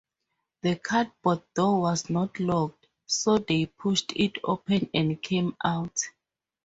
The 0.63 0.77
cupboard 0.79 1.43
door 1.53 1.81
was 1.81 2.09
not 2.09 2.39
locked, 2.39 2.87
so 3.05 3.37
they 3.37 3.67
pushed 3.67 4.11
it 4.15 4.37
open 4.43 4.89
and 4.95 5.21
came 5.21 5.55
out. 5.63 5.95